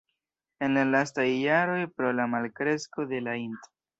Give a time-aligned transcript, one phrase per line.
[0.67, 3.71] En la lastaj jaroj pro la malkresko de la int.